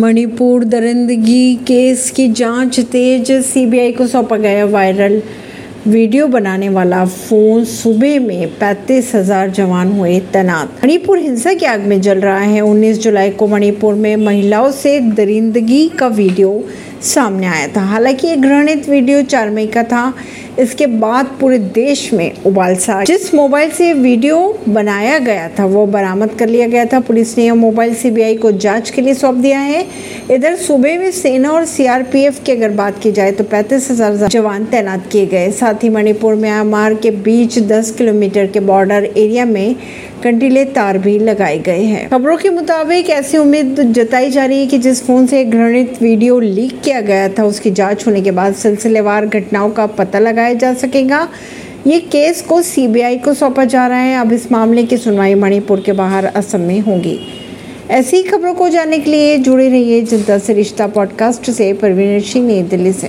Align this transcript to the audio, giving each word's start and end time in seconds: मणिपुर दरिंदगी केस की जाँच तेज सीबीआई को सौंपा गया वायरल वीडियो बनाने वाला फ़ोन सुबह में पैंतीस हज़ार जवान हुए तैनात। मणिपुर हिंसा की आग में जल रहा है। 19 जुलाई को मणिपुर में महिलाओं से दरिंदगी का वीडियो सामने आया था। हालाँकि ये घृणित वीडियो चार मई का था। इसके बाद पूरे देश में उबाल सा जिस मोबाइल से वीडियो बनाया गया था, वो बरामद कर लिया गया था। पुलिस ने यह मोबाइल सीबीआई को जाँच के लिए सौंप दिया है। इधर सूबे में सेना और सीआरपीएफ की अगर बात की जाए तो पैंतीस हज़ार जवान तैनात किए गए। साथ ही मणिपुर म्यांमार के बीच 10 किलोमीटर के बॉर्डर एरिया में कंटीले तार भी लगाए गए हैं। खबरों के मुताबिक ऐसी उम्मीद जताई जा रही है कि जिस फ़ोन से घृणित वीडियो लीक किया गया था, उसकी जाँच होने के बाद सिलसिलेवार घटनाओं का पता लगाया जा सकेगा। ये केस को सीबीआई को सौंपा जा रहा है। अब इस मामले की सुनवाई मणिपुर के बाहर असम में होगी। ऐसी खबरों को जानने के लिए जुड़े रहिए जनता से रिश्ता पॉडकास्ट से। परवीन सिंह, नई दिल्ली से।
मणिपुर 0.00 0.64
दरिंदगी 0.64 1.54
केस 1.66 2.10
की 2.10 2.26
जाँच 2.32 2.78
तेज 2.92 3.32
सीबीआई 3.46 3.92
को 3.92 4.06
सौंपा 4.06 4.36
गया 4.36 4.64
वायरल 4.66 5.20
वीडियो 5.86 6.26
बनाने 6.26 6.68
वाला 6.68 7.04
फ़ोन 7.04 7.64
सुबह 7.64 8.18
में 8.20 8.48
पैंतीस 8.58 9.14
हज़ार 9.14 9.50
जवान 9.50 9.92
हुए 9.92 10.18
तैनात। 10.32 10.84
मणिपुर 10.84 11.18
हिंसा 11.18 11.52
की 11.54 11.66
आग 11.66 11.86
में 11.88 12.00
जल 12.00 12.20
रहा 12.20 12.38
है। 12.38 12.60
19 12.60 12.98
जुलाई 13.02 13.30
को 13.30 13.46
मणिपुर 13.46 13.94
में 13.94 14.14
महिलाओं 14.16 14.70
से 14.72 14.98
दरिंदगी 15.00 15.88
का 15.98 16.06
वीडियो 16.08 16.62
सामने 17.04 17.46
आया 17.46 17.68
था। 17.68 17.80
हालाँकि 17.82 18.26
ये 18.26 18.36
घृणित 18.36 18.88
वीडियो 18.88 19.22
चार 19.22 19.50
मई 19.50 19.66
का 19.66 19.82
था। 19.82 20.12
इसके 20.58 20.86
बाद 20.86 21.26
पूरे 21.40 21.58
देश 21.74 22.12
में 22.12 22.42
उबाल 22.46 22.74
सा 22.76 23.02
जिस 23.04 23.32
मोबाइल 23.34 23.70
से 23.70 23.92
वीडियो 23.92 24.38
बनाया 24.68 25.18
गया 25.18 25.48
था, 25.58 25.64
वो 25.64 25.84
बरामद 25.86 26.30
कर 26.38 26.48
लिया 26.48 26.66
गया 26.68 26.84
था। 26.84 27.00
पुलिस 27.00 27.36
ने 27.38 27.44
यह 27.44 27.54
मोबाइल 27.54 27.94
सीबीआई 27.94 28.34
को 28.34 28.50
जाँच 28.54 28.90
के 28.90 29.02
लिए 29.02 29.14
सौंप 29.14 29.36
दिया 29.36 29.58
है। 29.58 29.84
इधर 30.30 30.56
सूबे 30.56 30.96
में 30.98 31.10
सेना 31.12 31.50
और 31.50 31.64
सीआरपीएफ 31.64 32.42
की 32.46 32.52
अगर 32.52 32.70
बात 32.72 32.98
की 33.02 33.12
जाए 33.12 33.32
तो 33.32 33.44
पैंतीस 33.44 33.90
हज़ार 33.90 34.28
जवान 34.28 34.64
तैनात 34.64 35.08
किए 35.12 35.26
गए। 35.26 35.50
साथ 35.70 35.84
ही 35.84 35.88
मणिपुर 35.88 36.34
म्यांमार 36.34 36.94
के 36.94 37.10
बीच 37.10 37.58
10 37.58 37.90
किलोमीटर 37.90 38.46
के 38.46 38.60
बॉर्डर 38.60 39.08
एरिया 39.16 39.44
में 39.44 39.76
कंटीले 40.24 40.64
तार 40.64 40.98
भी 40.98 41.18
लगाए 41.18 41.58
गए 41.58 41.82
हैं। 41.82 42.10
खबरों 42.10 42.36
के 42.36 42.48
मुताबिक 42.48 43.10
ऐसी 43.10 43.38
उम्मीद 43.38 43.92
जताई 43.92 44.30
जा 44.30 44.44
रही 44.44 44.60
है 44.60 44.66
कि 44.66 44.78
जिस 44.78 45.06
फ़ोन 45.06 45.26
से 45.26 45.44
घृणित 45.44 46.02
वीडियो 46.02 46.40
लीक 46.40 46.80
किया 46.80 47.00
गया 47.00 47.28
था, 47.28 47.44
उसकी 47.44 47.70
जाँच 47.70 48.06
होने 48.06 48.20
के 48.20 48.30
बाद 48.30 48.54
सिलसिलेवार 48.54 49.26
घटनाओं 49.26 49.70
का 49.70 49.86
पता 49.86 50.18
लगाया 50.18 50.54
जा 50.54 50.74
सकेगा। 50.74 51.28
ये 51.86 52.00
केस 52.00 52.42
को 52.42 52.62
सीबीआई 52.62 53.16
को 53.16 53.34
सौंपा 53.34 53.64
जा 53.64 53.86
रहा 53.86 53.98
है। 53.98 54.20
अब 54.20 54.32
इस 54.32 54.52
मामले 54.52 54.82
की 54.82 54.96
सुनवाई 54.96 55.34
मणिपुर 55.34 55.82
के 55.86 55.92
बाहर 55.92 56.24
असम 56.24 56.60
में 56.60 56.80
होगी। 56.80 57.20
ऐसी 57.90 58.22
खबरों 58.22 58.54
को 58.54 58.68
जानने 58.68 58.98
के 58.98 59.10
लिए 59.10 59.38
जुड़े 59.38 59.68
रहिए 59.68 60.02
जनता 60.02 60.38
से 60.38 60.52
रिश्ता 60.52 60.86
पॉडकास्ट 60.86 61.50
से। 61.50 61.72
परवीन 61.72 62.20
सिंह, 62.20 62.46
नई 62.46 62.62
दिल्ली 62.62 62.92
से। 62.92 63.08